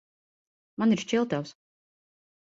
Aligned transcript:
Man 0.83 0.95
ir 0.95 1.03
šķiltavas. 1.03 1.51